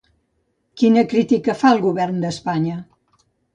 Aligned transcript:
Quina 0.81 1.03
crítica 1.11 1.55
fa 1.61 1.71
al 1.73 1.83
govern 1.85 2.19
d'Espanya? 2.25 2.81